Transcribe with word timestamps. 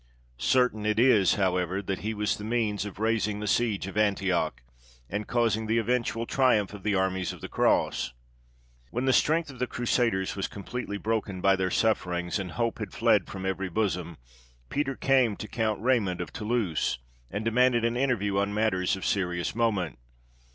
Certain 0.39 0.83
it 0.83 0.97
is, 0.97 1.35
however, 1.35 1.79
that 1.79 1.99
he 1.99 2.15
was 2.15 2.37
the 2.37 2.43
means 2.43 2.85
of 2.85 2.97
raising 2.97 3.39
the 3.39 3.45
siege 3.45 3.85
of 3.85 3.95
Antioch, 3.95 4.63
and 5.11 5.27
causing 5.27 5.67
the 5.67 5.77
eventual 5.77 6.25
triumph 6.25 6.73
of 6.73 6.81
the 6.81 6.95
armies 6.95 7.31
of 7.31 7.39
the 7.39 7.47
cross. 7.47 8.11
When 8.89 9.05
the 9.05 9.13
strength 9.13 9.51
of 9.51 9.59
the 9.59 9.67
Crusaders 9.67 10.35
was 10.35 10.47
completely 10.47 10.97
broken 10.97 11.39
by 11.39 11.55
their 11.55 11.69
sufferings, 11.69 12.39
and 12.39 12.53
hope 12.53 12.79
had 12.79 12.93
fled 12.93 13.27
from 13.27 13.45
every 13.45 13.69
bosom, 13.69 14.17
Peter 14.69 14.95
came 14.95 15.35
to 15.35 15.47
Count 15.47 15.79
Raymond 15.79 16.19
of 16.19 16.33
Toulouse, 16.33 16.97
and 17.29 17.45
demanded 17.45 17.85
an 17.85 17.95
interview 17.95 18.39
on 18.39 18.55
matters 18.55 18.95
of 18.95 19.05
serious 19.05 19.53
moment. 19.53 19.99